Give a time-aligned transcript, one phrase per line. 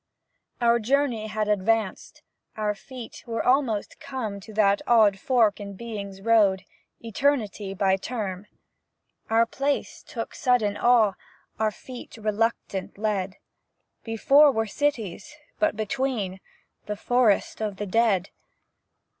[0.59, 2.23] Our journey had advanced;
[2.57, 6.63] Our feet were almost come To that odd fork in Being's road,
[7.05, 8.47] Eternity by term.
[9.29, 11.13] Our pace took sudden awe,
[11.59, 13.35] Our feet reluctant led.
[14.03, 16.39] Before were cities, but between,
[16.87, 18.31] The forest of the dead.